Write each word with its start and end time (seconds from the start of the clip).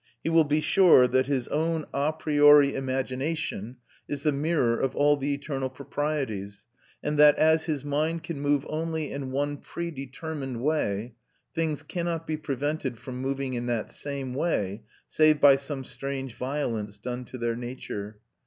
He 0.23 0.31
will 0.31 0.45
be 0.45 0.61
sure 0.61 1.07
that 1.07 1.27
his 1.27 1.47
own 1.49 1.85
a 1.93 2.11
priori 2.11 2.73
imagination 2.73 3.75
is 4.09 4.23
the 4.23 4.31
mirror 4.31 4.75
of 4.79 4.95
all 4.95 5.15
the 5.15 5.31
eternal 5.35 5.69
proprieties, 5.69 6.65
and 7.03 7.19
that 7.19 7.35
as 7.37 7.65
his 7.65 7.85
mind 7.85 8.23
can 8.23 8.39
move 8.41 8.65
only 8.67 9.11
in 9.11 9.29
one 9.29 9.57
predetermined 9.57 10.59
way, 10.63 11.13
things 11.53 11.83
cannot 11.83 12.25
be 12.25 12.35
prevented 12.37 12.97
from 12.97 13.17
moving 13.21 13.53
in 13.53 13.67
that 13.67 13.91
same 13.91 14.33
way 14.33 14.81
save 15.07 15.39
by 15.39 15.55
some 15.55 15.83
strange 15.83 16.33
violence 16.33 16.97
done 16.97 17.23
to 17.25 17.37
their 17.37 17.55
nature. 17.55 18.17